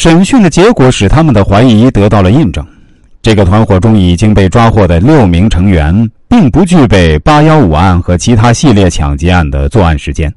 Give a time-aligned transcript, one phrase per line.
[0.00, 2.66] 审讯的结果使他们的怀疑得到了印证。
[3.20, 10.32] 这个团伙中已经被抓获的六名成员，并不具备“八幺五”案和其他系列抢劫案的作案时间。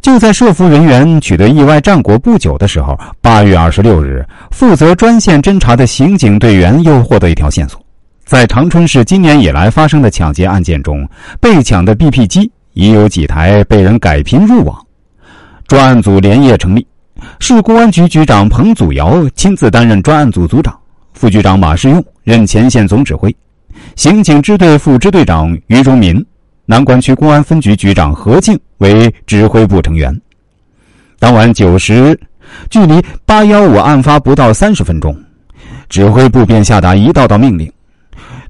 [0.00, 7.80] 就在涉伏人员取得意外战果不久的时候，八月二十六日，负责专线侦查的刑警队员又获得一条线索：
[8.24, 11.08] 在长春市今年以来发生的抢劫案件中，
[11.40, 14.76] 被抢的 BP 机已有几台被人改频入网。
[15.68, 16.84] 专案组连夜成立，
[17.42, 20.78] 市公安局局长彭祖尧亲自担任专案组组长。
[21.14, 23.34] 副局长马世用任前线总指挥，
[23.96, 26.24] 刑警支队副支队长于忠民，
[26.66, 30.14] 南关区公安分局局长何静为指挥部成员。
[31.18, 32.18] 当晚九时，
[32.68, 35.16] 距离八幺五案发不到三十分钟，
[35.88, 37.70] 指挥部便下达一道道命令，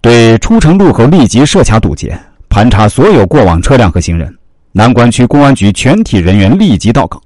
[0.00, 2.18] 对出城路口立即设卡堵截，
[2.48, 4.32] 盘查所有过往车辆和行人。
[4.72, 7.20] 南关区公安局全体人员立即到岗，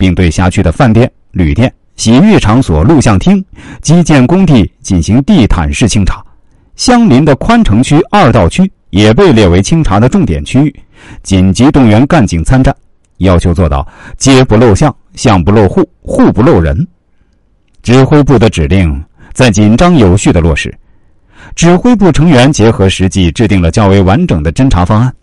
[0.00, 1.70] 并对辖区的饭店、旅店。
[1.96, 3.44] 洗浴场所、录像厅、
[3.82, 6.24] 基建工地进行地毯式清查，
[6.74, 10.74] 相邻的宽城区二道区也被列为清查的重点区域，
[11.22, 12.74] 紧急动员干警参战，
[13.18, 16.88] 要求做到街不漏巷、巷不漏户、户不漏人。
[17.82, 19.04] 指挥部的指令
[19.34, 20.74] 在紧张有序的落实，
[21.54, 25.14] 指挥部成员结合实际制定了较为完整的侦查方案。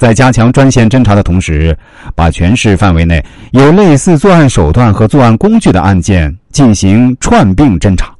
[0.00, 1.76] 在加强专线侦查的同时，
[2.14, 8.10] 把全市范围内有类似作案手段和作案工具的案件进行串并侦查，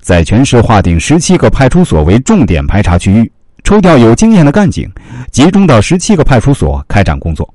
[0.00, 3.30] 在全市划定十七个派出所为重点排查区域，
[3.62, 4.90] 抽调有经验的干警，
[5.30, 7.48] 集中到十七个派出所开展工作，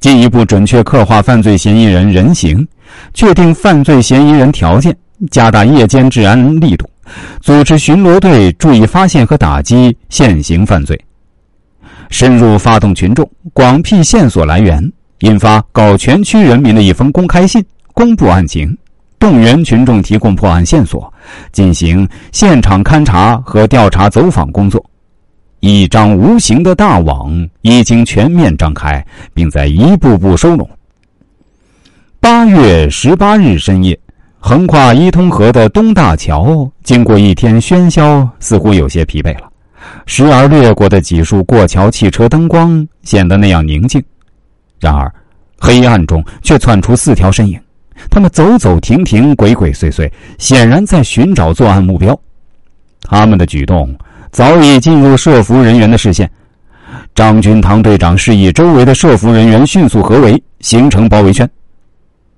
[0.00, 2.66] 进一步准确刻画犯罪嫌疑人人形，
[3.14, 4.92] 确定犯罪嫌疑人条件，
[5.30, 6.90] 加大夜间治安力度，
[7.40, 11.00] 组织巡逻队注意发现和打击现行犯罪。
[12.12, 18.76] 深入发动群众，广辟线索来源，印发搞全区人民的一封公开信，公布案情，
[19.18, 21.10] 动员群众提供破案线索，
[21.52, 24.84] 进行现场勘查和调查走访工作。
[25.60, 30.68] 一张无形的大网已经全面张开，并在一步步收拢。
[32.20, 33.98] 八月十八日深夜，
[34.38, 39.51] 横跨伊通河的东大桥，经过一天喧嚣，似乎有些疲惫了。
[40.06, 44.02] 时而掠过的几束过桥汽车灯光显得那样宁静，
[44.80, 45.12] 然而，
[45.58, 47.60] 黑暗中却窜出四条身影，
[48.10, 52.18] 他们走走停停，鬼鬼祟祟，显然在寻找作案目标。
[53.02, 53.96] 他们的举动
[54.30, 56.30] 早已进入设伏人员的视线。
[57.14, 61.48] 张军堂队长示意周围的设伏人员迅速合围，形成包围圈。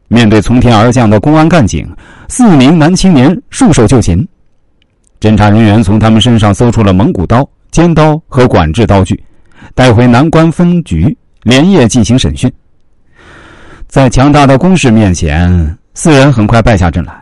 [0.08, 1.88] 面对从天而降的公安干警，
[2.28, 4.26] 四名男青年束手就擒。
[5.20, 9.20] 侦查人员从他们身上搜出了蒙古刀、尖刀和管制刀具，
[9.74, 12.48] 带回南关分局，连夜进行审讯。
[13.88, 17.12] 在强大的攻势面前，四人很快败下阵来。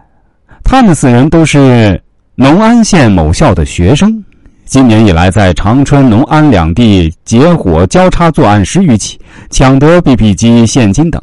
[0.63, 1.99] 他们四人都是
[2.35, 4.23] 农安县某校的学生，
[4.67, 11.23] 今年以来在长春、农安两地结伙交叉作案十余起，抢得 BP 机、现金等。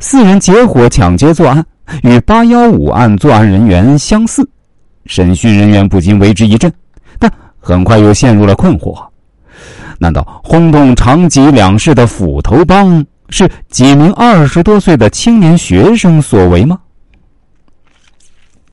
[0.00, 1.64] 四人结伙抢劫作案，
[2.02, 4.44] 与八幺五案作案人员相似。
[5.06, 6.72] 审讯人员不禁为之一振，
[7.64, 9.02] 很快又陷入了困惑：
[9.98, 16.78] 难道轰动长吉两市的斧头帮是几名二十多岁的青年学生所为吗？